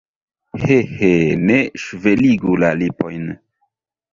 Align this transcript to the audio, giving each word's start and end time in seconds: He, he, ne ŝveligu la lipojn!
He, 0.61 0.77
he, 1.01 1.09
ne 1.49 1.59
ŝveligu 1.83 2.57
la 2.65 2.73
lipojn! 2.81 3.29